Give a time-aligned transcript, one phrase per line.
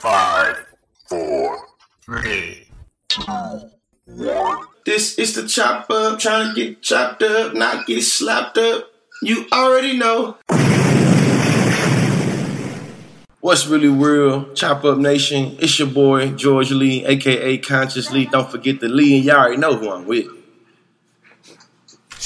[0.00, 0.64] Five,
[1.08, 1.58] four,
[2.02, 2.68] three,
[3.08, 3.22] two,
[4.06, 4.64] one.
[4.86, 8.92] This is the chop up, trying to get chopped up, not get slapped up.
[9.22, 10.36] You already know.
[13.40, 14.52] What's really real?
[14.54, 15.56] Chop Up Nation.
[15.58, 18.26] It's your boy, George Lee, aka Conscious Lee.
[18.26, 20.28] Don't forget the Lee, and y'all already know who I'm with.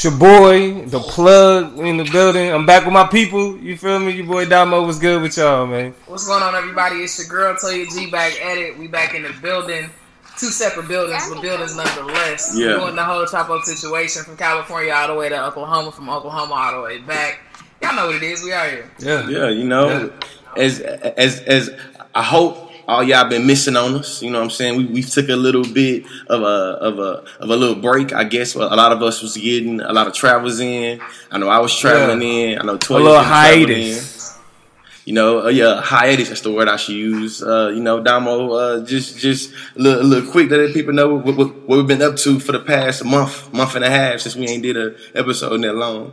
[0.02, 2.50] It's your boy, the plug in the building.
[2.50, 3.56] I'm back with my people.
[3.58, 4.10] You feel me?
[4.10, 5.94] Your boy Damo was good with y'all, man.
[6.06, 6.96] What's going on, everybody?
[6.96, 8.76] It's your girl, Toya G, back at it.
[8.76, 9.90] We back in the building.
[10.36, 12.52] Two separate buildings, but buildings nonetheless.
[12.52, 12.78] Yeah.
[12.78, 16.52] Doing the whole chop up situation from California all the way to Oklahoma, from Oklahoma
[16.52, 17.38] all the way back.
[17.80, 18.42] Y'all know what it is.
[18.42, 18.90] We out here.
[18.98, 19.28] Yeah.
[19.28, 20.10] Yeah, you know,
[20.56, 21.70] as as as
[22.12, 24.22] I hope all y'all been missing on us.
[24.22, 24.76] You know what I'm saying?
[24.76, 28.24] We we took a little bit of a of a of a little break, I
[28.24, 28.54] guess.
[28.54, 31.00] Well, a lot of us was getting a lot of travels in.
[31.30, 32.58] I know I was traveling in.
[32.58, 34.16] I know A Toya little traveling hiatus.
[34.16, 34.22] in.
[35.04, 36.28] You know, uh, yeah, hiatus.
[36.28, 37.42] That's the word I should use.
[37.42, 41.16] Uh, you know, Damo, uh, just just a little, a little quick, let people know
[41.16, 44.20] what, what, what we've been up to for the past month, month and a half
[44.20, 46.12] since we ain't did a episode in that long.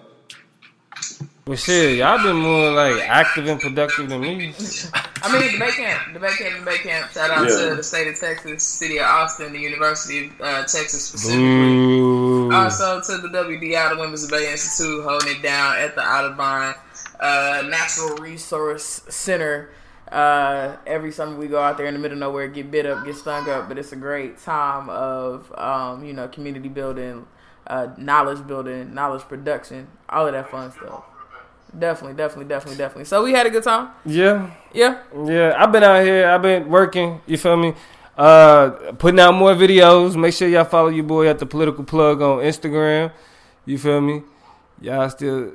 [1.50, 4.54] But shit, y'all been more like active and productive than me.
[5.24, 7.10] I mean, debate camp, debate camp, debate camp.
[7.12, 7.70] Shout out Yeah.
[7.70, 11.44] to the state of Texas, city of Austin, the University of uh, Texas specifically.
[11.44, 12.54] Ooh.
[12.54, 16.76] Also to the WDI, the Women's Debate Institute, holding it down at the Audubon
[17.20, 19.72] uh, Natural Resource Center.
[20.12, 23.04] Uh, every summer we go out there in the middle of nowhere, get bit up,
[23.06, 27.26] get stung up, but it's a great time of um, you know community building,
[27.66, 31.06] uh, knowledge building, knowledge production, all of that fun stuff.
[31.78, 33.06] Definitely, definitely, definitely, definitely.
[33.06, 33.90] So we had a good time.
[34.06, 34.50] Yeah.
[34.74, 35.02] Yeah.
[35.26, 36.28] Yeah, I've been out here.
[36.28, 37.22] I've been working.
[37.28, 37.74] You feel me?
[38.18, 40.16] Uh, putting out more videos.
[40.16, 43.12] Make sure y'all follow your boy at the Political Plug on Instagram.
[43.66, 44.24] You feel me?
[44.82, 45.54] Y'all still.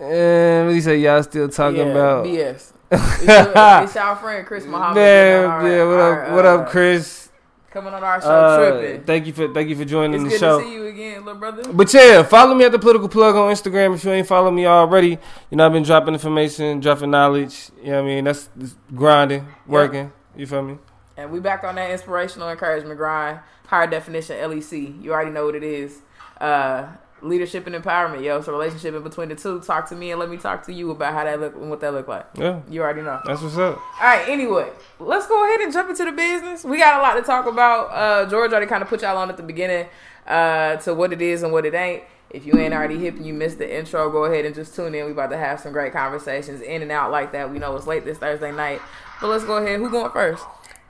[0.00, 0.98] Eh, what you say?
[0.98, 2.26] Y'all still talking yeah, about?
[2.26, 2.72] BS.
[2.92, 4.96] It's, your, it's our friend Chris Muhammad.
[4.96, 5.84] Man, our- yeah.
[5.84, 6.32] What our, up?
[6.32, 7.28] What uh, up, Chris?
[7.72, 9.02] Coming on our show, Uh, tripping.
[9.04, 10.58] thank you for thank you for joining It's the good show.
[10.58, 11.62] to see you again, little brother.
[11.72, 14.66] But yeah, follow me at the Political Plug on Instagram if you ain't follow me
[14.66, 15.18] already.
[15.50, 17.70] You know, I've been dropping information, dropping knowledge.
[17.82, 18.24] You know what I mean?
[18.24, 20.12] That's, that's grinding, working.
[20.36, 20.78] You feel me?
[21.16, 23.40] And we back on that inspirational encouragement grind.
[23.68, 25.02] Higher definition LEC.
[25.02, 26.00] You already know what it is.
[26.38, 26.88] Uh,
[27.22, 28.38] leadership and empowerment, yo.
[28.38, 29.60] It's a relationship in between the two.
[29.60, 31.80] Talk to me and let me talk to you about how that look and what
[31.80, 32.26] that look like.
[32.34, 33.20] Yeah, You already know.
[33.24, 33.76] that's what's up.
[33.78, 34.28] All right.
[34.28, 34.68] Anyway,
[34.98, 36.64] let's go ahead and jump into the business.
[36.64, 37.90] We got a lot to talk about.
[37.90, 39.86] Uh, George already kind of put y'all on at the beginning
[40.26, 42.02] uh, to what it is and what it ain't.
[42.30, 44.94] If you ain't already hip and you missed the intro, go ahead and just tune
[44.94, 45.04] in.
[45.04, 47.50] We about to have some great conversations in and out like that.
[47.52, 48.80] We know it's late this Thursday night,
[49.20, 49.78] but let's go ahead.
[49.80, 50.42] Who going first?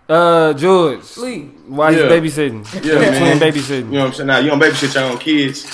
[0.09, 1.43] Uh, George, Lee.
[1.67, 1.99] why Yeah.
[1.99, 2.85] you babysitting?
[2.85, 3.39] Yeah, man.
[3.39, 3.87] Twin babysitting.
[3.87, 4.27] You know what I'm saying?
[4.29, 5.65] Now you don't babysit your own kids.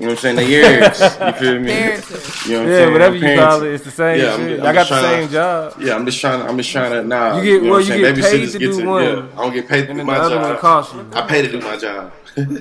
[0.00, 0.36] You know what I'm saying?
[0.36, 0.98] They yours.
[1.00, 1.70] You feel me?
[1.70, 2.46] Parenting.
[2.48, 2.92] You know what I'm Yeah, saying?
[2.92, 5.26] whatever you Parents- call it, it's the same Yeah, I'm- I'm Y'all got the same
[5.26, 5.74] to- job.
[5.78, 6.46] Yeah, I'm just trying to.
[6.48, 7.04] I'm just trying to.
[7.04, 8.00] Nah, You get- know well, what you saying?
[8.02, 9.02] get paid Babysitters to get do one.
[9.04, 10.58] Yeah, I don't get paid to And do my the other one job.
[10.60, 11.06] costs you.
[11.12, 12.12] I pay to do my job.
[12.48, 12.56] You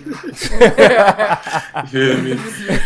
[1.87, 2.33] feel me?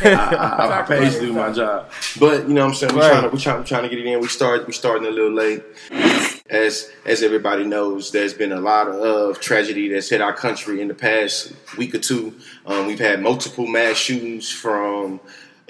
[0.04, 1.90] I, I, I pay to do my job.
[2.20, 2.96] But you know what I'm saying?
[2.96, 3.10] We're Right.
[3.12, 4.20] trying to we're trying, we're trying to get it in.
[4.20, 5.64] We start we starting a little late.
[6.50, 10.88] As as everybody knows, there's been a lot of tragedy that's hit our country in
[10.88, 12.34] the past week or two.
[12.66, 15.20] Um, we've had multiple mass shootings from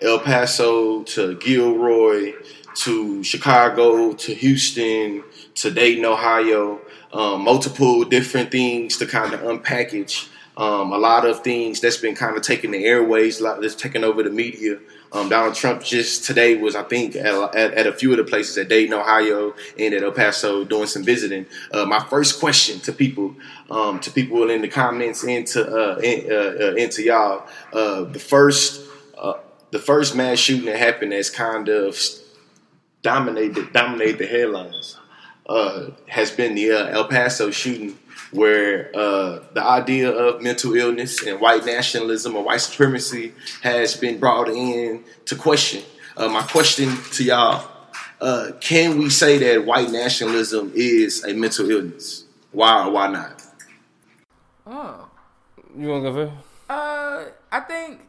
[0.02, 2.34] El Paso to Gilroy
[2.76, 5.24] to Chicago to Houston
[5.56, 6.82] to Dayton, Ohio.
[7.14, 10.30] Um, multiple different things to kind of unpackage.
[10.56, 14.22] Um, a lot of things that's been kind of taking the airways, that's taking over
[14.22, 14.78] the media.
[15.14, 18.24] Um, Donald Trump just today was, I think, at, at, at a few of the
[18.24, 21.46] places at Dayton, Ohio, and at El Paso doing some visiting.
[21.72, 23.36] Uh, my first question to people,
[23.70, 28.06] um, to people in the comments, and to uh, in, uh, uh, into y'all, uh,
[28.06, 28.82] the first,
[29.16, 29.36] uh,
[29.70, 31.96] the first mass shooting that happened that's kind of
[33.04, 34.98] dominated dominated the headlines
[36.08, 38.00] has been the El Paso shooting,
[38.32, 44.20] where uh, the idea of mental illness and white nationalism or white supremacy has been
[44.20, 45.84] brought in to question.
[46.18, 47.70] Uh, my question to y'all:
[48.22, 52.26] uh, Can we say that white nationalism is a mental illness?
[52.52, 53.42] Why or why not?
[54.66, 55.10] Oh.
[55.76, 56.44] You want to go first?
[56.70, 58.02] Uh, I think.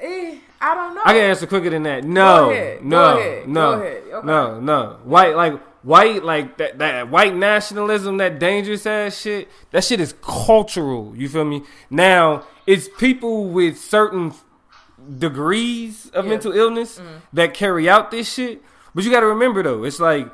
[0.00, 1.02] Eh, I don't know.
[1.04, 2.04] I can answer quicker than that.
[2.04, 4.02] No, Go ahead, go no, ahead, no, go ahead.
[4.12, 4.26] Okay.
[4.26, 4.98] no, no.
[5.04, 9.48] White like white like that that white nationalism, that dangerous ass shit.
[9.70, 11.14] That shit is cultural.
[11.16, 11.62] You feel me?
[11.88, 14.34] Now it's people with certain
[15.18, 16.30] degrees of Yeah.
[16.30, 17.18] mental illness mm-hmm.
[17.32, 18.62] that carry out this shit.
[18.94, 20.28] But you got to remember though, it's like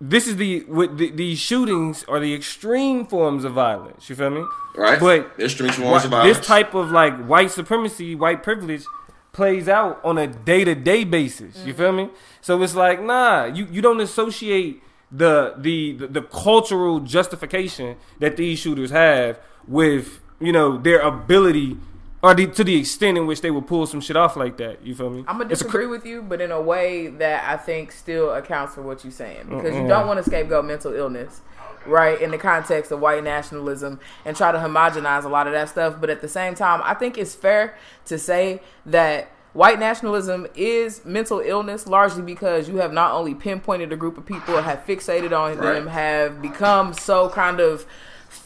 [0.00, 4.08] this is the with the, these shootings are the extreme forms of violence.
[4.08, 4.44] You feel me?
[4.76, 5.00] Right?
[5.00, 6.38] But extreme forms of violence.
[6.38, 8.84] This type of like white supremacy, white privilege
[9.32, 11.56] plays out on a day to day basis.
[11.56, 11.82] You mm-hmm.
[11.82, 12.10] feel me?
[12.46, 18.36] So it's like, nah, you, you don't associate the the the, the cultural justification that
[18.36, 21.76] these shooters have with you know their ability
[22.22, 24.86] or the, to the extent in which they will pull some shit off like that.
[24.86, 25.24] You feel me?
[25.26, 28.76] I'm gonna disagree cr- with you, but in a way that I think still accounts
[28.76, 31.40] for what you're saying because you don't want to scapegoat mental illness,
[31.84, 32.20] right?
[32.22, 36.00] In the context of white nationalism and try to homogenize a lot of that stuff,
[36.00, 41.02] but at the same time, I think it's fair to say that white nationalism is
[41.06, 45.32] mental illness largely because you have not only pinpointed a group of people, have fixated
[45.32, 47.86] on them, have become so kind of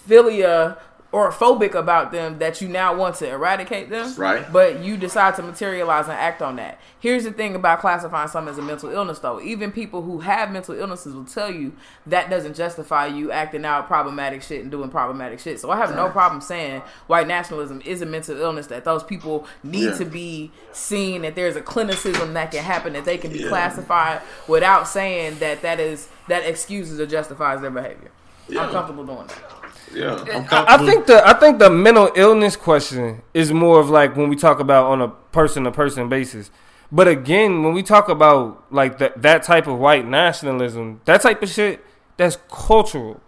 [0.08, 0.78] philia
[1.12, 4.44] or phobic about them that you now want to eradicate them Right.
[4.52, 6.78] but you decide to materialize and act on that.
[7.00, 9.40] Here's the thing about classifying something as a mental illness, though.
[9.40, 11.72] Even people who have mental illnesses will tell you
[12.06, 15.58] that doesn't justify you acting out problematic shit and doing problematic shit.
[15.58, 19.46] So I have no problem saying white nationalism is a mental illness, that those people
[19.64, 19.94] need Yeah.
[19.98, 23.48] to be seen, that there's a clinicism that can happen, that they can be Yeah.
[23.48, 28.10] classified without saying that that is that excuses or justifies their behavior.
[28.48, 28.62] Yeah.
[28.64, 29.59] I'm comfortable doing that.
[29.94, 33.90] Yeah, I'm I, I think the I think the mental illness question is more of
[33.90, 36.50] like when we talk about on a person to person basis.
[36.92, 41.42] But again, when we talk about like that that type of white nationalism, that type
[41.42, 41.84] of shit,
[42.16, 43.20] that's cultural,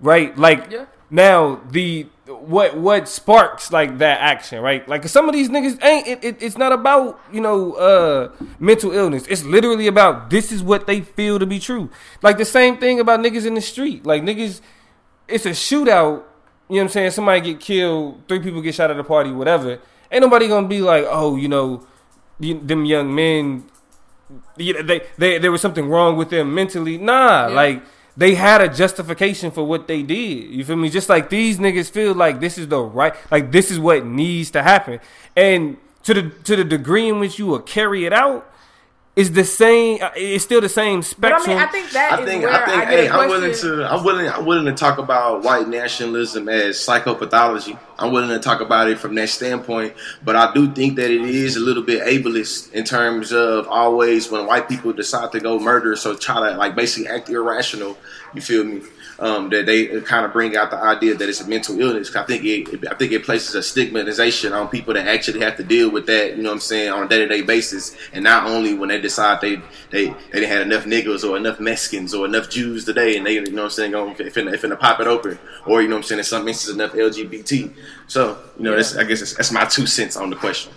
[0.00, 0.36] right?
[0.36, 0.86] Like Yeah.
[1.10, 4.88] now the what what sparks like that action, right?
[4.88, 8.92] Like some of these niggas ain't it, it, it's not about you know uh mental
[8.92, 9.24] illness.
[9.28, 11.90] It's literally about this is what they feel to be true.
[12.22, 14.04] Like the same thing about niggas in the street.
[14.06, 14.60] Like niggas
[15.28, 16.22] it's a shootout.
[16.68, 17.10] You know what I'm saying?
[17.12, 19.78] Somebody get killed, three people get shot at a party, whatever.
[20.10, 21.86] Ain't nobody gonna be like, oh, you know,
[22.40, 23.64] them young men,
[24.56, 26.98] you know, they, they there was something wrong with them mentally.
[26.98, 27.54] Nah, Yeah.
[27.54, 27.82] like
[28.16, 30.50] they had a justification for what they did.
[30.50, 30.90] You feel me?
[30.90, 34.50] Just like these niggas feel like this is the right, like this is what needs
[34.52, 35.00] to happen,
[35.36, 38.50] and to the to the degree in which you will carry it out.
[39.14, 40.02] Is the same.
[40.02, 41.56] uh, It's still the same But I spectrum.
[41.56, 43.52] mean, I think that is I think where I think get hey, a I'm willing
[43.54, 47.78] to I'm willing I'm willing to talk about white nationalism as psychopathology.
[47.98, 49.92] I'm willing to talk about it from that standpoint,
[50.24, 54.30] but I do think that it is a little bit ableist in terms of always
[54.30, 57.98] when white people decide to go murder, so try to like basically act irrational.
[58.32, 58.80] You feel me?
[59.18, 62.14] Um, that they kind of bring out the idea that it's a mental illness.
[62.16, 65.64] I think it, I think it places a stigmatization on people that actually have to
[65.64, 66.36] deal with that.
[66.36, 68.88] You know what I'm saying on a day to day basis, and not only when
[68.88, 69.56] they decide they
[69.90, 73.34] they they didn't have enough niggas or enough Mexicans or enough Jews today, and they
[73.34, 76.00] you know what I'm saying going finna, finna pop it open, or you know what
[76.00, 77.72] I'm saying in some instances enough LGBT.
[78.06, 80.72] So you know that's I guess that's, that's my two cents on the question.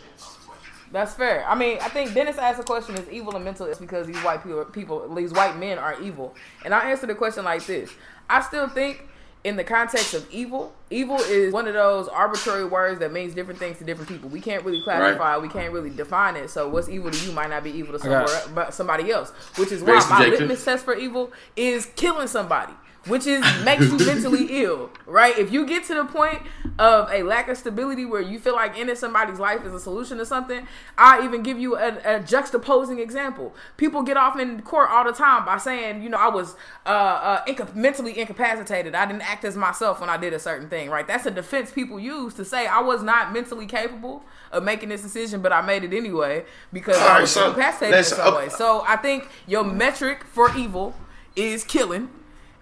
[0.96, 1.46] That's fair.
[1.46, 3.66] I mean, I think Dennis asked the question: Is evil and mental?
[3.66, 6.34] It's because these white people, people, these white men are evil.
[6.64, 7.92] And I answer the question like this:
[8.30, 9.06] I still think,
[9.44, 13.60] in the context of evil, evil is one of those arbitrary words that means different
[13.60, 14.30] things to different people.
[14.30, 15.34] We can't really classify.
[15.34, 15.42] Right.
[15.42, 16.50] We can't really define it.
[16.50, 19.32] So, what's evil to you might not be evil to got somewhere, but somebody else.
[19.58, 20.40] Which is why my subjective.
[20.40, 22.72] litmus test for evil is killing somebody.
[23.08, 25.38] Which is makes you mentally ill, right?
[25.38, 26.42] If you get to the point
[26.80, 30.18] of a lack of stability where you feel like ending somebody's life is a solution
[30.18, 30.68] to something,
[30.98, 33.54] I even give you a, a juxtaposing example.
[33.78, 36.56] People get off in court all the time by saying, you know, I was
[36.86, 38.96] uh, uh, inca- mentally incapacitated.
[38.96, 41.06] I didn't act as myself when I did a certain thing, right?
[41.06, 45.02] That's a defense people use to say I was not mentally capable of making this
[45.04, 48.34] decision, but I made it anyway because All I right, was so incapacitated in some
[48.34, 48.50] uh, way.
[48.50, 50.96] So I think your metric for evil
[51.36, 52.10] is killing,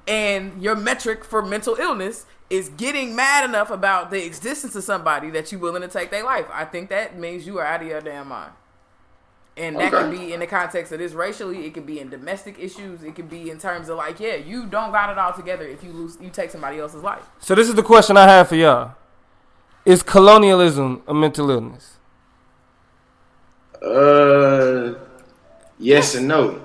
[0.08, 5.30] and your metric for mental illness is getting mad enough about the existence of somebody
[5.32, 6.46] that you're willing to take their life.
[6.52, 8.52] I think that means you are out of your damn mind.
[9.56, 10.04] And that Okay.
[10.04, 13.16] could be in the context of this racially, it could be in domestic issues, it
[13.16, 15.92] could be in terms of like, yeah, you don't got it all together if you
[15.92, 17.24] lose you take somebody else's life.
[17.40, 18.96] So this is the question I have for y'all:
[19.86, 21.98] Is colonialism a mental illness?
[23.82, 24.96] Uh,
[25.78, 26.60] yes and no.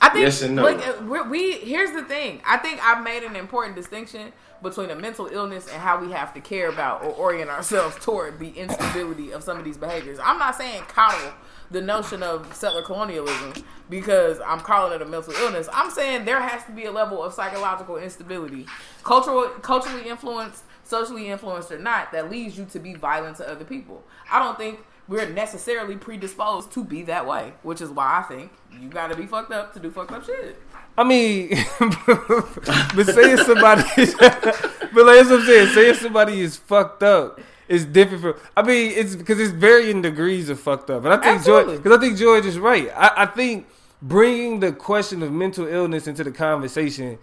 [0.00, 0.62] I think Yes and no.
[0.62, 2.40] look, uh, we, we here's the thing.
[2.46, 6.34] I think I've made an important distinction between a mental illness and how we have
[6.34, 10.18] to care about or orient ourselves toward the instability of some of these behaviors.
[10.22, 11.32] I'm not saying coddle
[11.70, 13.52] the notion of settler colonialism
[13.90, 15.68] because I'm calling it a mental illness.
[15.72, 18.66] I'm saying there has to be a level of psychological instability,
[19.04, 23.64] cultural, culturally influenced, socially influenced or not, that leads you to be violent to other
[23.64, 24.02] people.
[24.30, 28.52] I don't think we're necessarily predisposed to be that way, which is why I think
[28.70, 30.60] you got to be fucked up to do fucked up shit.
[30.96, 35.68] I mean, but saying somebody, but like that's what I'm saying.
[35.68, 38.34] Saying somebody is fucked up is different from.
[38.56, 41.76] I mean, it's because it's varying degrees of fucked up, and I think George, Absolutely.
[41.78, 42.90] because I think George is right.
[42.94, 43.66] I, I think
[44.02, 47.18] bringing the question of mental illness into the conversation,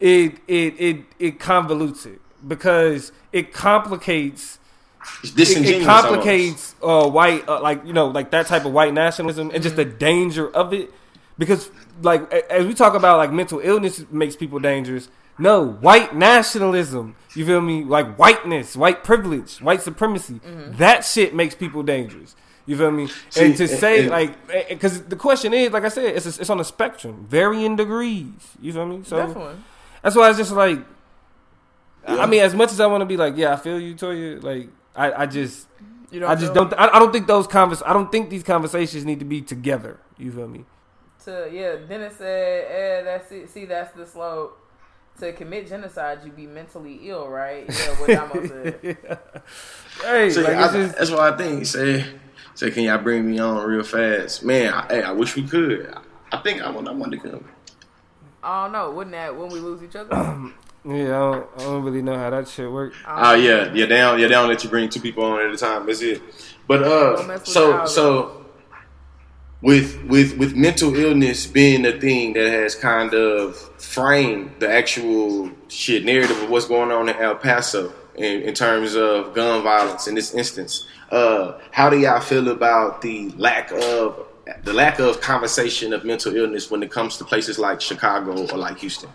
[0.00, 4.58] it it it it convolutes it because it complicates
[5.22, 5.82] It's it, disingenuous.
[5.82, 9.62] it complicates uh, white, uh, like you know, like that type of white nationalism and
[9.62, 10.90] just the danger of it.
[11.38, 11.70] because
[12.02, 15.08] like as we talk about like mental illness makes people dangerous.
[15.36, 17.16] No, white nationalism.
[17.34, 17.82] You feel me?
[17.82, 20.40] Like whiteness, white privilege, white supremacy.
[20.78, 22.36] That shit makes people dangerous.
[22.66, 23.08] You feel me?
[23.36, 26.48] and to See, say and- like, because the question is, like I said, it's it's
[26.50, 28.30] on a spectrum, varying degrees.
[28.62, 29.02] You feel me?
[29.04, 29.56] So Definitely.
[30.02, 30.78] that's why it's just like,
[32.06, 34.42] I mean, as much as I want to be like, yeah, I feel you, Toya.
[34.42, 35.66] Like, I, I just,
[36.10, 38.30] You don't I just feel- don't, I, I don't think those convers, I don't think
[38.30, 40.00] these conversations need to be together.
[40.18, 40.64] You feel me?
[41.24, 41.76] to yeah.
[41.88, 43.48] Dennis said, "Eh, that's it.
[43.50, 44.60] See, that's the slope."
[45.20, 47.64] To commit genocide, you be mentally ill, right?
[47.68, 48.98] Yeah, what Damo said.
[50.02, 51.64] Hey, See, like, I, just, that's why I think.
[51.66, 52.04] Say,
[52.54, 54.74] say, can y'all bring me on real fast, man?
[54.74, 55.88] I, hey, I wish we could.
[55.94, 56.88] I, I think I want.
[56.88, 57.44] I want to come.
[58.44, 58.90] I don't know.
[58.90, 60.10] Wouldn't that when we lose each other?
[60.84, 62.92] yeah, I don't, I don't really know how that shit work.
[63.06, 63.86] Oh yeah, yeah.
[63.86, 65.86] They don't, yeah, they don't let you bring two people on at a time.
[65.86, 66.20] That's it.
[66.66, 68.44] But Don't uh, so so
[69.62, 75.50] with with with mental illness being the thing that has kind of framed the actual
[75.68, 80.06] shit narrative of what's going on in El Paso in, in terms of gun violence
[80.06, 80.86] in this instance.
[81.10, 84.26] Uh, how do y'all feel about the lack of
[84.62, 88.58] the lack of conversation of mental illness when it comes to places like Chicago or
[88.58, 89.10] like Houston?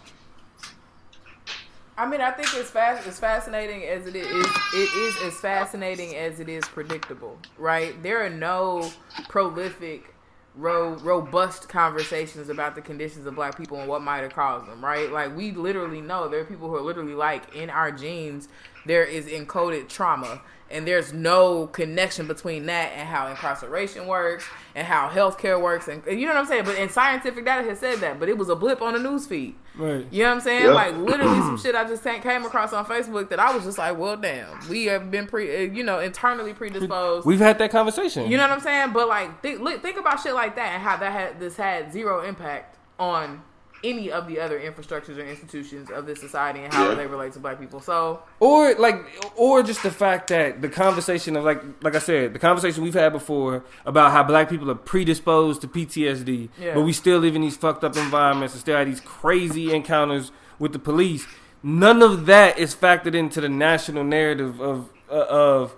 [1.98, 3.06] I mean, I think it's fast.
[3.06, 4.26] It's fascinating as it is.
[4.74, 8.02] It is as fascinating as it is predictable, right?
[8.02, 8.90] There are no
[9.28, 10.16] prolific,
[10.56, 14.84] ro- robust conversations about the conditions of Black people and what might have caused them,
[14.84, 15.12] right?
[15.12, 18.48] Like we literally know there are people who are literally like in our genes
[18.86, 20.42] there is encoded trauma.
[20.72, 24.46] And there's no connection between that and how incarceration works
[24.76, 26.66] and how healthcare works, and you know what I'm saying.
[26.66, 29.26] But in scientific data has said that, but it was a blip on the news
[29.26, 29.56] feed.
[29.76, 30.06] Right.
[30.12, 30.66] You know what I'm saying?
[30.66, 30.72] Yeah.
[30.72, 33.98] Like literally some shit I just came across on Facebook that I was just like,
[33.98, 37.26] well, damn, we have been pre, uh, you know, internally predisposed.
[37.26, 38.30] We've had that conversation.
[38.30, 38.94] you know what I'm saying?
[38.94, 41.92] But like, think, look, think about shit like that and how that had this had
[41.92, 43.42] zero impact on
[43.84, 46.96] any of the other infrastructures or institutions of this society and how Yeah.
[46.96, 47.80] they relate to black people.
[47.80, 48.98] So or like
[49.36, 52.94] or just the fact that the conversation of like like I said, the conversation we've
[52.94, 56.74] had before about how black people are predisposed to PTSD, Yeah.
[56.76, 60.32] but we still live in these fucked up environments and still have these crazy encounters
[60.60, 61.26] with the police.
[61.64, 65.76] None of that is factored into the national narrative of uh, of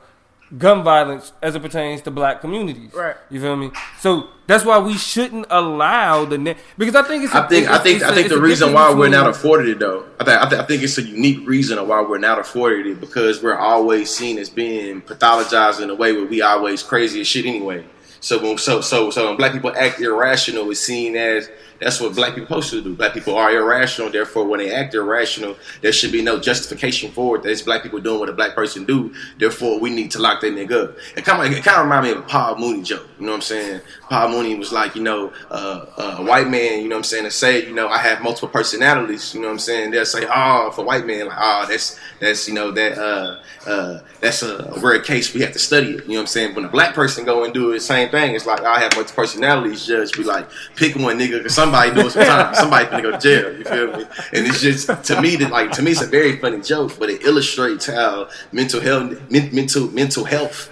[0.58, 2.94] gun violence as it pertains to black communities.
[2.94, 3.16] Right.
[3.30, 3.72] You feel me?
[4.00, 7.34] So that's why we shouldn't allow the na- because I think it's.
[7.34, 9.10] a- I think I think it's I a- think it's the reason difference why we're
[9.10, 11.88] not afforded it though, I think I, think I think it's a unique reason of
[11.88, 16.12] why we're not afforded it because we're always seen as being pathologized in a way
[16.14, 17.84] where we always crazy as shit anyway.
[18.22, 21.50] So when so so so when black people act irrational, it's seen as
[21.82, 22.96] that's what black people supposed to do.
[22.96, 27.38] Black people are irrational, therefore when they act irrational, there should be no justification for
[27.38, 27.44] it.
[27.44, 29.16] That it's black people doing what a black person do.
[29.40, 30.98] Therefore, we need to lock that nigga up.
[31.18, 33.08] It kind of it kind of remind me of a Paul Mooney joke.
[33.20, 33.82] You know what I'm saying?
[34.10, 36.84] Paul Mooney was like, you know, uh, uh, a white man.
[36.84, 37.24] You know what I'm saying?
[37.24, 39.34] To say, you know, I have multiple personalities.
[39.34, 39.90] You know what I'm saying?
[39.90, 44.00] They'll say, oh, for white man, like, oh, that's that's you know that uh, uh,
[44.20, 45.34] that's a rare case.
[45.34, 46.04] We have to study it.
[46.04, 46.54] You know what I'm saying?
[46.54, 48.36] When a black person go and do it, same thing.
[48.36, 49.86] It's like I have multiple personalities.
[49.86, 52.54] Judge be like, pick one nigga because somebody doing some time.
[52.62, 53.58] Somebody gonna go to jail.
[53.58, 54.06] You feel me?
[54.34, 57.10] And it's just to me that like to me it's a very funny joke, but
[57.10, 60.70] it illustrates how mental health, men, mental mental health.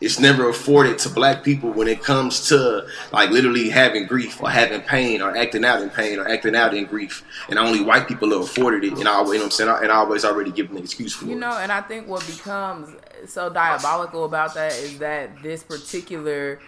[0.00, 4.48] It's never afforded to black people when it comes to like literally having grief or
[4.48, 7.22] having pain or acting out in pain or acting out in grief.
[7.50, 8.98] And only white people are afforded it.
[8.98, 9.76] And I, you know what I'm saying?
[9.82, 11.34] And I always already give them an excuse for You it.
[11.34, 12.88] You know, and I think what becomes
[13.26, 16.60] so diabolical about that is that this particular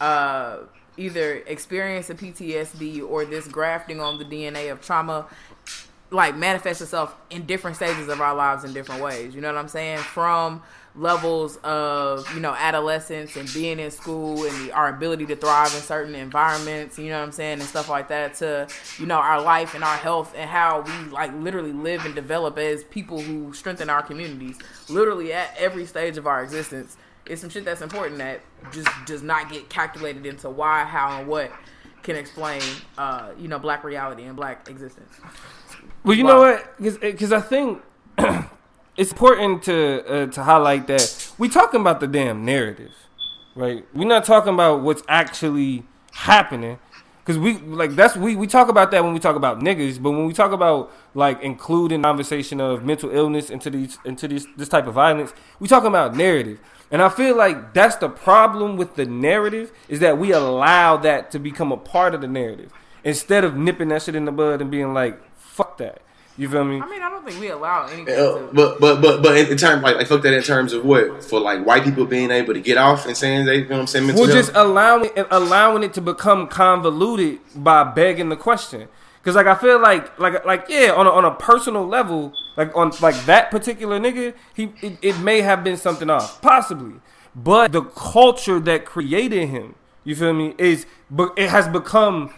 [0.00, 0.58] uh,
[0.96, 5.26] either experience of PTSD or this grafting on the DNA of trauma
[6.10, 9.34] like manifests itself in different stages of our lives in different ways.
[9.34, 9.98] You know what I'm saying?
[9.98, 10.62] From
[10.94, 15.72] levels of, you know, adolescence and being in school and the, our ability to thrive
[15.74, 18.66] in certain environments, you know what I'm saying, and stuff like that to,
[18.98, 22.58] you know, our life and our health and how we like literally live and develop
[22.58, 24.58] as people who strengthen our communities.
[24.88, 26.96] Literally at every stage of our existence.
[27.28, 28.40] It's some shit that's important that
[28.72, 31.52] just does not get calculated into why, how, and what
[32.02, 32.62] can explain,
[32.96, 35.20] uh, you know, black reality and black existence.
[36.04, 36.30] Well, you Wow.
[36.30, 37.00] know what?
[37.00, 37.82] Because I think
[38.96, 42.92] it's important to uh, to highlight that we talking about the damn narrative,
[43.54, 43.84] right?
[43.94, 46.78] We're not talking about what's actually happening.
[47.24, 50.12] Cause we like that's we we talk about that when we talk about niggas, but
[50.12, 54.70] when we talk about like including conversation of mental illness into these into this this
[54.70, 56.58] type of violence, we talking about narrative.
[56.90, 61.30] And I feel like that's the problem with the narrative is that we allow that
[61.32, 62.72] to become a part of the narrative
[63.04, 66.00] instead of nipping that shit in the bud and being like, fuck that.
[66.38, 66.80] You feel me?
[66.80, 68.48] I mean, I don't think we allow anything Uh, to.
[68.52, 71.24] but but but but in, in terms like, like fuck that in terms of what
[71.24, 73.80] for like white people being able to get off and saying they you know what
[73.80, 78.86] I'm saying mental We're just allowing allowing it to become convoluted by begging the question.
[79.24, 82.74] Cause like I feel like like like yeah on a, on a personal level like
[82.76, 86.94] on like that particular nigga he it, it may have been something off possibly
[87.34, 92.32] but the culture that created him you feel me is but it has become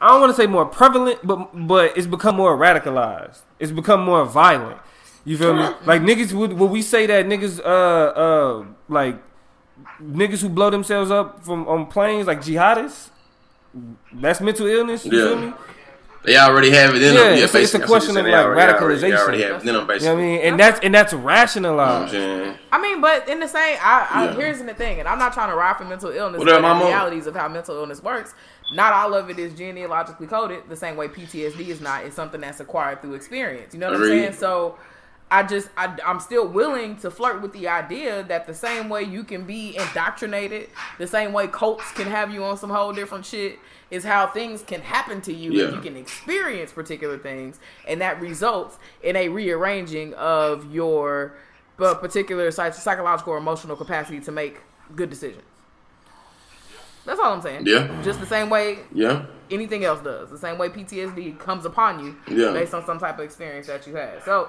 [0.00, 4.04] I don't want to say more prevalent but but it's become more radicalized it's become
[4.04, 4.78] more violent
[5.24, 9.16] you feel me like niggas would would we say that niggas uh uh like
[10.02, 13.10] niggas who blow themselves up from on planes like jihadists.
[14.12, 15.04] That's mental illness.
[15.04, 15.28] You Yeah.
[15.28, 15.52] feel me?
[16.24, 17.32] They already have it in Yeah, them.
[17.34, 18.24] it's a- it's a basically, that's what question of, saying.
[18.24, 19.00] They like, already- they already- radicalization.
[19.10, 20.08] They already have it in them, You know basically.
[20.14, 20.40] what I mean?
[20.40, 22.12] And that's and that's You know what I'm rationalized.
[22.12, 22.58] saying?
[22.72, 24.32] I mean, but in the same, I, I Yeah.
[24.34, 26.68] here's the thing, and I'm not trying to ride for mental illness, What up, but
[26.68, 26.84] the mama?
[26.86, 28.34] realities of how mental illness works.
[28.72, 32.04] Not all of it is genealogically coded, the same way PTSD is not.
[32.04, 33.74] It's something that's acquired through experience.
[33.74, 34.32] You know what I'm saying?
[34.32, 34.76] So.
[35.30, 39.02] I just I, I'm still willing to flirt with the idea that the same way
[39.02, 43.24] you can be indoctrinated, the same way cults can have you on some whole different
[43.26, 43.58] shit,
[43.90, 45.64] is how things can happen to you Yeah.
[45.64, 51.34] and you can experience particular things, and that results in a rearranging of your
[51.80, 54.58] uh, particular psych- psychological or emotional capacity to make
[54.94, 55.42] good decisions.
[57.04, 57.66] That's all I'm saying.
[57.66, 58.02] Yeah.
[58.02, 59.26] Just the same way Yeah.
[59.50, 60.30] Anything else does.
[60.30, 62.52] The same way PTSD comes upon you Yeah.
[62.52, 64.22] based on some type of experience that you had.
[64.24, 64.48] So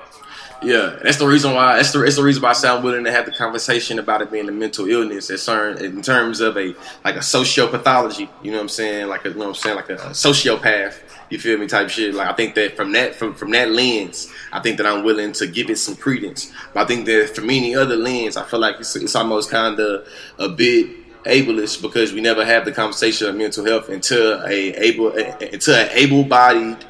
[0.62, 1.76] Yeah, that's the reason why.
[1.78, 4.32] That's the, that's the reason why I sound willing to have the conversation about it
[4.32, 8.30] being a mental illness, in terms of a like a sociopathology.
[8.42, 9.08] You know what I'm saying?
[9.08, 9.76] Like a you know what I'm saying?
[9.76, 10.96] Like a, sociopath.
[11.30, 11.68] You feel me?
[11.68, 12.14] Type shit.
[12.14, 15.32] Like I think that from that from from that lens, I think that I'm willing
[15.34, 16.52] to give it some credence.
[16.74, 19.80] But I think that from any other lens, I feel like it's, it's almost kind
[19.80, 24.72] of a bit ableist because we never have the conversation of mental health until a
[24.74, 26.86] able until an able-bodied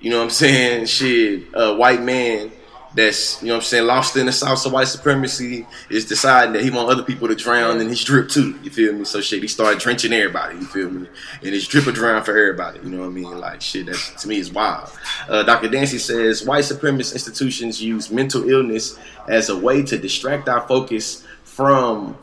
[0.00, 0.86] you know what I'm saying?
[0.96, 2.52] Shit, a white man
[2.94, 6.54] that's, you know what I'm saying, lost in the South of white supremacy is deciding
[6.54, 8.58] that he want other people to drown in his drip too.
[8.62, 9.04] You feel me?
[9.04, 11.08] So shit, he started drenching everybody, you feel me?
[11.42, 13.38] And his drip will drown for everybody, you know what I mean?
[13.38, 14.90] Like shit, that's to me is wild.
[15.28, 15.68] Uh, Dr.
[15.68, 21.26] Dancy says white supremacist institutions use mental illness as a way to distract our focus
[21.42, 22.16] from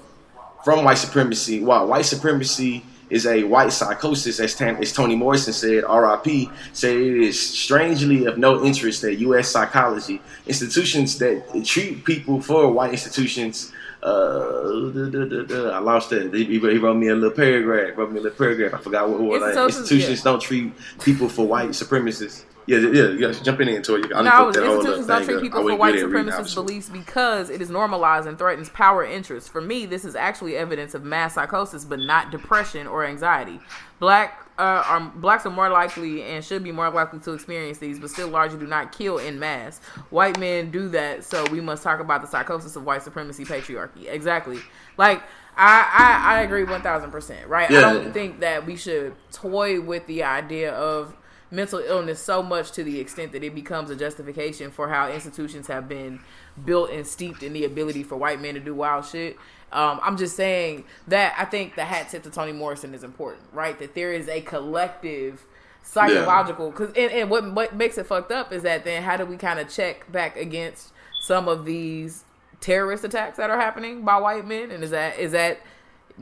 [0.63, 1.61] from white supremacy.
[1.61, 6.95] While white supremacy is a white psychosis, as, Tam, as Toni Morrison said, RIP, said
[6.95, 9.49] it is strangely of no interest that U.S.
[9.49, 13.71] psychology institutions that treat people for white institutions.
[14.01, 15.69] Uh, duh, duh, duh.
[15.69, 16.33] I lost that.
[16.33, 17.97] He, wrote me a little paragraph.
[17.97, 18.73] Wrote me a little paragraph.
[18.73, 20.23] I forgot what, what like, Institutions, institutions yeah.
[20.23, 22.43] don't treat people for white supremacists.
[22.65, 23.31] Yeah, yeah, yeah.
[23.31, 24.11] Jumping into it.
[24.15, 26.31] I no, it was that whole institutions don't treat people for white get it reading,
[26.31, 29.49] supremacist beliefs because it is normalized and threatens power interests.
[29.49, 33.59] For me, this is actually evidence of mass psychosis, but not depression or anxiety.
[33.99, 37.99] Black uh, are, blacks are more likely and should be more likely to experience these,
[37.99, 39.79] but still largely do not kill in mass.
[40.09, 44.07] White men do that, so we must talk about the psychosis of white supremacy patriarchy.
[44.07, 44.59] Exactly.
[44.97, 45.23] Like
[45.55, 47.47] I, I, I agree one thousand percent.
[47.47, 47.69] Right.
[47.69, 51.15] I don't think that we should toy with the idea of
[51.53, 55.67] mental illness so much to the extent that it becomes a justification for how institutions
[55.67, 56.19] have been
[56.65, 59.37] built and steeped in the ability for white men to do wild shit.
[59.71, 63.43] Um, I'm just saying that I think the hat tip to Toni Morrison is important,
[63.53, 63.77] right?
[63.79, 65.45] That there is a collective
[65.83, 69.25] psychological because and, and what what makes it fucked up is that then how do
[69.25, 72.23] we kind of check back against some of these
[72.61, 75.59] terrorist attacks that are happening by white men and is that is that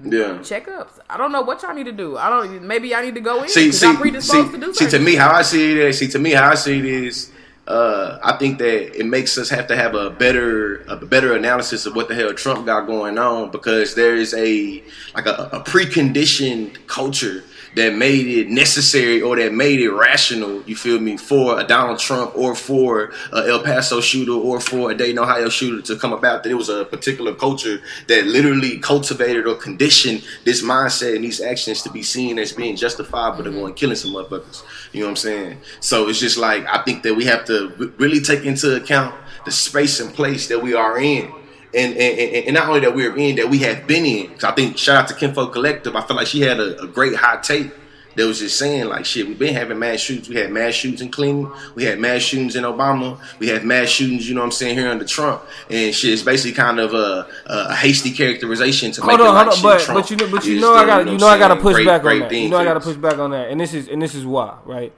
[0.04, 0.40] Yeah.
[0.40, 1.00] checkups.
[1.10, 2.18] I don't know what y'all need to do.
[2.18, 5.00] I don't maybe i need to go in see, see, see, to do see, to
[5.00, 7.32] me, how I see it is, see, to me, how I see it is,
[7.68, 11.86] uh, I think that it makes us have to have a better, a better analysis
[11.86, 14.82] of what the hell Trump got going on because there is a
[15.14, 17.44] like a, a preconditioned culture
[17.76, 20.62] that made it necessary or that made it rational.
[20.64, 24.92] You feel me for a Donald Trump or for a El Paso shooter or for
[24.92, 26.44] a Dayton, Ohio shooter to come about.
[26.44, 31.42] That it was a particular culture that literally cultivated or conditioned this mindset and these
[31.42, 34.64] actions to be seen as being justifiable to go and killing some motherfuckers.
[34.92, 35.58] You know what I'm saying?
[35.80, 39.52] So it's just like I think that we have to really take into account the
[39.52, 41.32] space and place that we are in.
[41.74, 44.28] And, and, and not only that we're in, that we have been in.
[44.32, 45.96] 'Cause I think shout out to Kinfolk Collective.
[45.96, 47.72] I feel like she had a, a great hot take
[48.18, 49.26] that was just saying like shit.
[49.26, 50.28] We've been having mass shootings.
[50.28, 51.50] We had mass shootings in Clinton.
[51.76, 53.18] We had mass shootings in Obama.
[53.40, 54.28] We had mass shootings.
[54.28, 55.44] You know what I'm saying here under Trump.
[55.70, 59.30] And shit, it's basically kind of a, a hasty characterization to Hold make on, it
[59.30, 61.28] like hold on, but Trump but you know, but you know, I got you know,
[61.28, 62.36] I got to push great- back great on that.
[62.36, 64.26] You know, I got to push back on that, and this is and this is
[64.26, 64.92] why, right?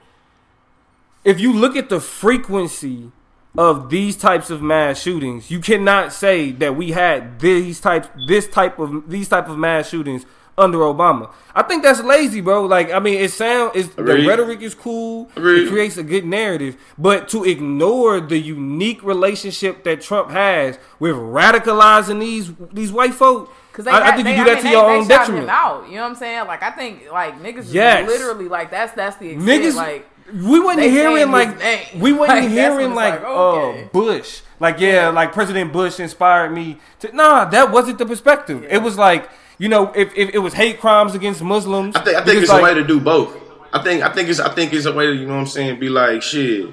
[1.22, 3.12] If you look at the frequency
[3.56, 8.48] of these types of mass shootings, you cannot say that we had these types, this
[8.48, 11.32] type of these type of mass shootings under Obama.
[11.54, 12.64] I think that's lazy, bro.
[12.66, 15.28] Like, I mean, it sound is the rhetoric is cool.
[15.36, 15.66] Agreed.
[15.66, 21.16] It creates a good narrative, but to ignore the unique relationship that Trump has with
[21.16, 24.54] radicalizing these these white folk, Cause they I, I had- think they, you do I
[24.54, 25.44] that mean, to they- your they own shot detriment.
[25.44, 26.46] Him out, you know what I'm saying?
[26.46, 28.08] Like I think like niggas Yes.
[28.08, 29.48] literally like that's that's the extent.
[29.62, 33.84] Niggas, like we wasn't they hearing like we wasn't Like, hearing like, like, okay.
[33.84, 34.40] uh Bush.
[34.60, 37.14] Like yeah, like President Bush inspired me to.
[37.14, 38.62] Nah, that wasn't the perspective.
[38.62, 38.76] Yeah.
[38.76, 42.16] It was like you know, if, if it was hate crimes against Muslims, I think
[42.16, 43.36] I think it's like, a way to do both.
[43.72, 45.46] I think I think it's I think it's a way to you know what I'm
[45.46, 45.78] saying.
[45.78, 46.68] Be like shit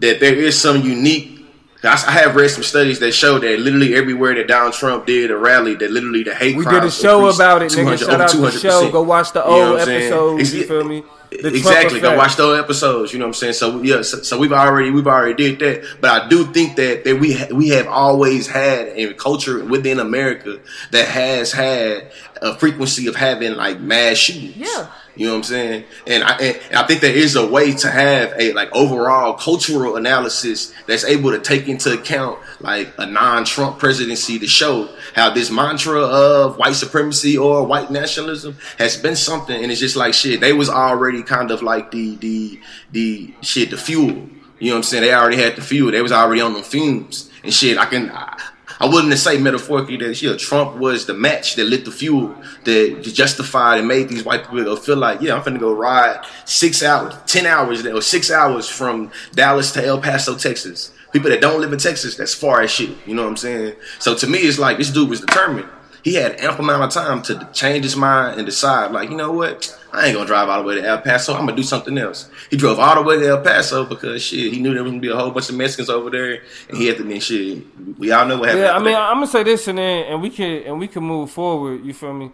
[0.00, 1.37] that there is some unique.
[1.84, 5.30] I I have read some studies that show that literally everywhere that Donald Trump did
[5.30, 7.98] a rally, that literally the hate We crimes did a show about it, nigga.
[7.98, 8.60] 200 Shout over out the 200%.
[8.62, 8.90] show.
[8.90, 10.02] Go watch the You know old what saying?
[10.12, 10.54] episodes.
[10.54, 11.04] You feel me?
[11.30, 12.00] The exactly.
[12.00, 12.18] Go effect.
[12.18, 13.12] watch those episodes.
[13.12, 13.52] You know what I'm saying.
[13.52, 15.84] So yeah, so, so we've already we've already did that.
[16.00, 20.00] But I do think that that we ha- we have always had a culture within
[20.00, 20.58] America
[20.90, 22.10] that has had
[22.40, 24.56] a frequency of having like mass shootings.
[24.56, 24.86] Yeah.
[25.18, 25.84] You know what I'm saying?
[26.06, 29.96] And I and I think there is a way to have a like overall cultural
[29.96, 35.50] analysis that's able to take into account like a non-Trump presidency to show how this
[35.50, 40.38] mantra of white supremacy or white nationalism has been something and it's just like shit,
[40.40, 42.60] they was already kind of like the the
[42.92, 44.28] the shit, the fuel.
[44.60, 45.02] You know what I'm saying?
[45.02, 45.90] They already had the fuel.
[45.90, 47.76] They was already on the fumes and shit.
[47.76, 48.40] I can I,
[48.80, 53.02] I wouldn't say metaphorically that yeah, Trump was the match that lit the fuel that
[53.02, 57.14] justified and made these white people feel like yeah, I'm finna go ride six hours,
[57.26, 60.92] ten hours or six hours from Dallas to El Paso, Texas.
[61.12, 62.90] People that don't live in Texas, that's far as shit.
[63.06, 63.74] You know what I'm saying?
[63.98, 65.68] So to me, it's like this dude was determined.
[66.08, 69.30] He had ample amount of time to change his mind and decide, like, you know
[69.32, 69.78] what?
[69.92, 71.34] I ain't gonna drive all the way to El Paso.
[71.34, 72.30] I'm gonna do something else.
[72.50, 75.02] He drove all the way to El Paso because shit, he knew there was gonna
[75.02, 77.62] be a whole bunch of Mexicans over there, and he had to then shit.
[77.98, 78.64] We all know what happened.
[78.64, 79.02] Yeah, I mean, that.
[79.10, 81.84] I'm gonna say this and then, and we can, and we can move forward.
[81.84, 82.30] You feel me?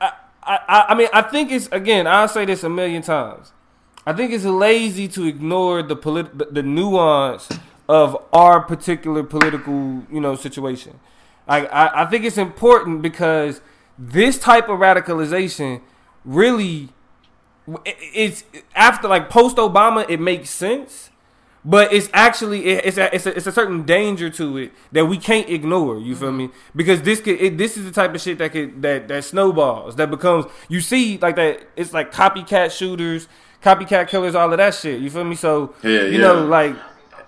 [0.00, 2.06] I, I, I- mean, I think it's again.
[2.08, 3.52] I'll say this a million times.
[4.06, 7.48] I think it's lazy to ignore the polit- the, the nuance
[7.88, 10.98] of our particular political, you know, situation.
[11.46, 13.60] Like, I, I think it's important because
[13.98, 15.80] this type of radicalization
[16.24, 16.88] really,
[17.84, 21.10] it- it's after like post Obama, it makes sense
[21.66, 25.06] but it's actually it- it's a, it's a, it's a certain danger to it that
[25.06, 25.98] we can't ignore.
[25.98, 26.50] You feel me?
[26.76, 29.96] Because this could it, this is the type of shit that could that that snowballs
[29.96, 31.62] that becomes you see like that.
[31.74, 33.28] It's like copycat shooters,
[33.62, 35.00] copycat killers, all of that shit.
[35.00, 35.36] You feel me?
[35.36, 36.18] So Yeah, you yeah.
[36.18, 36.76] know like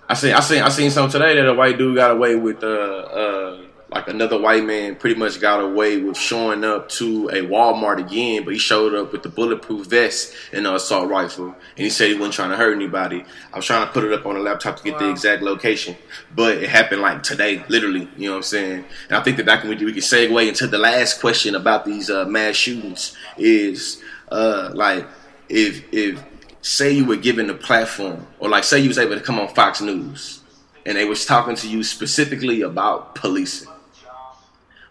[0.07, 2.63] I seen I seen I seen something today that a white dude got away with
[2.63, 7.35] uh uh like another white man pretty much got away with showing up to a
[7.35, 11.55] Walmart again, but he showed up with the bulletproof vest and an assault rifle, and
[11.75, 13.23] he said he wasn't trying to hurt anybody.
[13.53, 15.95] I was trying to put it up on the laptop to get the exact location,
[16.35, 18.09] but it happened like today, literally.
[18.17, 18.85] You know what I'm saying?
[19.07, 21.85] And I think that that can we, we can segue into the last question about
[21.85, 25.07] these uh, mass shootings is uh like
[25.47, 26.21] if if
[26.61, 29.47] say you were given a platform or like say you was able to come on
[29.47, 30.41] Fox News
[30.85, 33.67] and they was talking to you specifically about policing,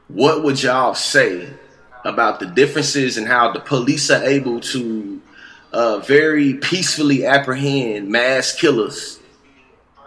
[0.08, 1.48] what would y'all say
[2.04, 5.20] about the differences and how the police are able to
[5.72, 9.18] uh, very peacefully apprehend mass killers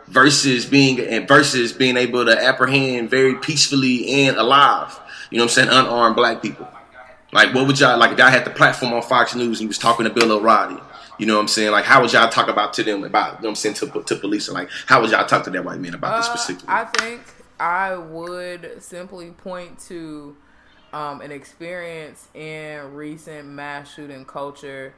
[0.07, 5.51] versus being and versus being able to apprehend very peacefully and alive, you know what
[5.51, 6.67] I'm saying, unarmed black people?
[7.31, 8.13] Like, what would y'all like?
[8.13, 10.81] If y'all had the platform on Fox News and he was talking to Bill O'Reilly,
[11.19, 11.71] you know what I'm saying?
[11.71, 14.01] Like, how would y'all talk about to them about, you know what I'm saying, to,
[14.01, 14.47] to police?
[14.47, 16.69] And like, how would y'all talk to that white man about this Uh, specifically?
[16.69, 17.21] I think
[17.59, 20.35] I would simply point to
[20.93, 24.93] um, an experience in recent mass shooting culture,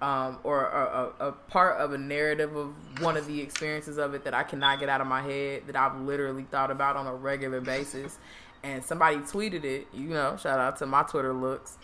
[0.00, 4.14] um, or a, a, a part of a narrative of one of the experiences of
[4.14, 7.06] it that I cannot get out of my head that I've literally thought about on
[7.06, 8.18] a regular basis.
[8.62, 11.76] And somebody tweeted it, you know, shout out to my Twitter looks.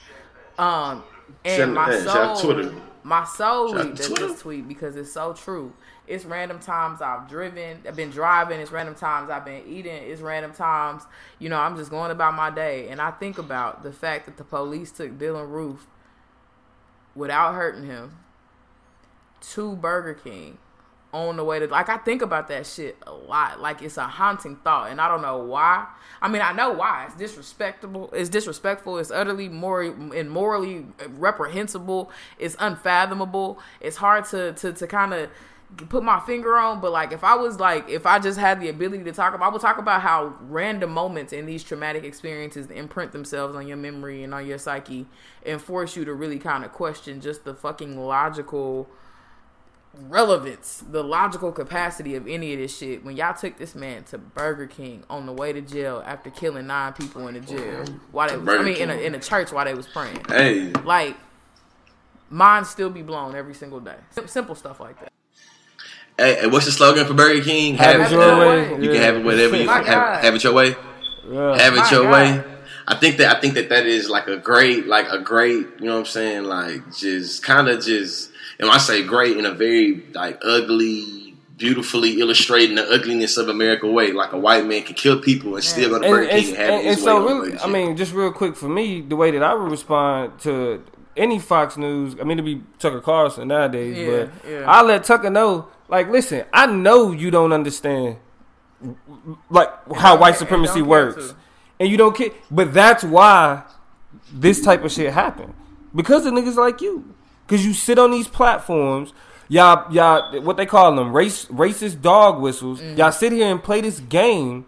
[0.58, 1.04] Um,
[1.44, 5.32] and my hey, shout out soul, my soul leaped at this tweet because it's so
[5.32, 5.72] true.
[6.11, 8.59] It's random times I've driven, I've been driving.
[8.59, 9.94] It's random times I've been eating.
[9.94, 11.05] It's random times,
[11.38, 14.37] you know, I'm just going about my day, and I think about the fact that
[14.37, 15.87] the police took Dylann Roof
[17.14, 18.18] without hurting him
[19.53, 20.59] to Burger King
[21.12, 23.61] on the way to like I think about that shit a lot.
[23.61, 25.87] Like it's a haunting thought, and I don't know why.
[26.23, 27.07] I mean, I know why.
[27.07, 28.11] It's disrespectful.
[28.12, 28.99] It's disrespectful.
[28.99, 32.11] It's utterly moral and morally reprehensible.
[32.38, 33.59] It's unfathomable.
[33.81, 35.31] It's hard to to to kind of
[35.88, 36.80] put my finger on.
[36.80, 39.46] But like, if I was like, if I just had the ability to talk about,
[39.46, 43.76] I would talk about how random moments in these traumatic experiences imprint themselves on your
[43.76, 45.06] memory and on your psyche,
[45.44, 48.88] and force you to really kind of question just the fucking logical
[50.09, 53.04] relevance, the logical capacity of any of this shit.
[53.04, 56.66] When y'all took this man to Burger King on the way to jail after killing
[56.68, 59.52] nine people in the jail, while they was, I mean, in a, in a church
[59.52, 61.16] while they was praying, Hey, like
[62.28, 63.96] mine still be blown every single day.
[64.11, 65.12] Sim- Simple stuff like that.
[66.20, 67.76] Hey, hey, what's the slogan for Burger King?
[67.76, 68.68] Have it your way.
[68.76, 68.92] You Yeah.
[68.92, 70.76] can have it whatever you have, have it your way.
[71.30, 71.59] Yeah.
[71.59, 72.12] Have it My your God.
[72.12, 72.44] way.
[72.88, 75.87] I think that I think that that is like a great, like a great, you
[75.87, 76.44] know what I'm saying?
[76.44, 81.37] Like just kind of just, and when I say great in a very like ugly,
[81.56, 84.12] beautifully illustrating the ugliness of America way.
[84.12, 86.56] Like a white man can kill people and still go to Burger and, King and
[86.56, 87.28] have and- it his and way.
[87.30, 90.40] so really, I mean, just real quick for me, the way that I would respond
[90.40, 90.83] to
[91.20, 94.64] any Fox News, I mean, to be Tucker Carlson nowadays, Yeah, but yeah.
[94.66, 98.16] I let Tucker know, like, listen, I know you don't understand,
[99.50, 101.35] like how white supremacy and don't care works,
[101.78, 103.62] and you don't care, but that's why
[104.33, 105.54] this type of shit happen
[105.94, 107.14] because of niggas like you,
[107.46, 109.12] because you sit on these platforms.
[109.48, 112.80] Y'all, y'all, what they call them, race, racist dog whistles.
[112.80, 112.96] Mm.
[112.96, 114.64] Y'all sit here and play this game,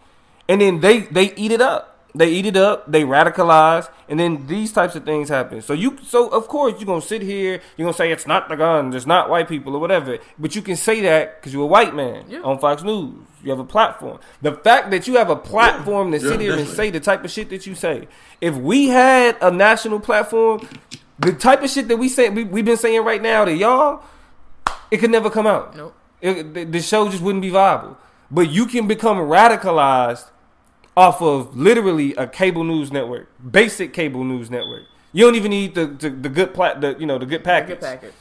[0.48, 1.91] and then they they eat it up.
[2.14, 2.90] They eat it up.
[2.90, 5.62] They radicalize, and then these types of things happen.
[5.62, 7.62] So you, so of course you're gonna sit here.
[7.76, 10.18] You're gonna say it's not the guns, it's not white people or whatever.
[10.38, 12.40] But you can say that because you're a white man Yeah.
[12.40, 13.14] on Fox News.
[13.42, 14.18] You have a platform.
[14.42, 17.24] The fact that you have a platform to Yeah, sit here and say the type
[17.24, 18.06] of shit that you say.
[18.40, 20.68] If we had a national platform,
[21.18, 24.02] the type of shit that we say we, we've been saying right now to y'all,
[24.90, 25.74] it could never come out.
[25.76, 25.94] Nope.
[26.20, 27.96] It, the, the show just wouldn't be viable.
[28.30, 30.26] But you can become radicalized
[30.96, 34.82] off of literally a cable news network, basic cable news network.
[35.12, 37.68] You don't even need the the, the good plat, the you know the good package.
[37.68, 38.12] Good package.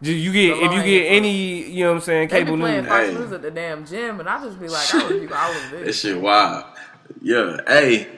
[0.00, 2.58] You- You get if you get any, you know what I'm saying, They be cable
[2.58, 2.88] playing news.
[2.88, 3.14] Fox Hey.
[3.14, 5.70] News at the damn gym, and I just be like, I would be all of
[5.70, 6.00] That this.
[6.00, 6.64] shit wild.
[7.22, 7.56] Yeah.
[7.66, 8.08] Hey.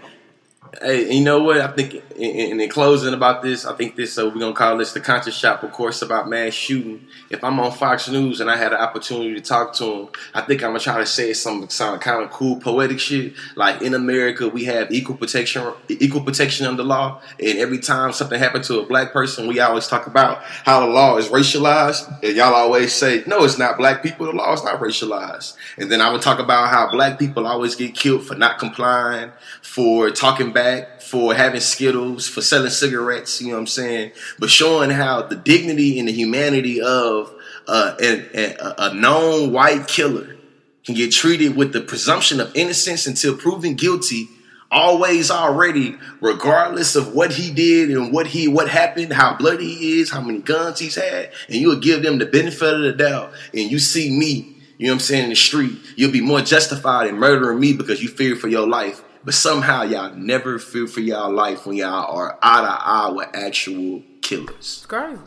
[0.82, 1.60] Hey, you know what?
[1.60, 4.12] I think, in, in, in closing about this, I think this.
[4.12, 7.06] So we're gonna call this the conscious shop, of course, about mass shooting.
[7.30, 10.42] If I'm on Fox News and I had an opportunity to talk to him, I
[10.42, 13.32] think I'm gonna try to say some some kind of cool poetic shit.
[13.56, 18.38] Like in America, we have equal protection, equal protection under law, and every time something
[18.38, 22.36] happened to a black person, we always talk about how the law is racialized, and
[22.36, 24.26] y'all always say, "No, it's not black people.
[24.26, 27.74] The law is not racialized." And then I would talk about how black people always
[27.74, 33.48] get killed for not complying, for talking back, for having Skittles, for selling cigarettes, you
[33.48, 34.12] know what I'm saying?
[34.38, 37.32] But showing how the dignity and the humanity of
[37.66, 40.36] uh, a, a known white killer
[40.84, 44.28] can get treated with the presumption of innocence until proven guilty
[44.70, 50.00] always already regardless of what he did and what he what happened how bloody he
[50.00, 53.32] is how many guns he's had and you'll give them the benefit of the doubt
[53.54, 56.42] and you see me you know what i'm saying in the street you'll be more
[56.42, 60.86] justified in murdering me because you fear for your life but somehow y'all never fear
[60.86, 64.54] for y'all life when y'all are eye to eye with actual killers.
[64.58, 65.20] It's crazy.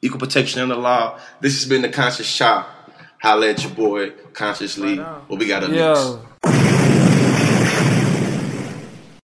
[0.00, 1.18] equal protection under law.
[1.42, 2.70] This has been the conscious shop.
[3.20, 4.98] Holla at your boy Conscious Lee.
[4.98, 5.20] Right on.
[5.26, 5.78] what we got up next?
[5.78, 6.26] Yo,